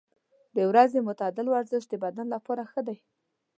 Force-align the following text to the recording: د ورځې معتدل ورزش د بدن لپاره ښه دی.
د 0.55 0.57
ورځې 0.69 0.99
معتدل 1.07 1.45
ورزش 1.49 1.83
د 1.89 1.93
بدن 2.03 2.27
لپاره 2.35 2.63
ښه 2.71 2.81
دی. 2.87 2.97